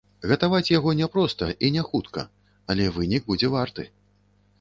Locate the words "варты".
3.59-3.87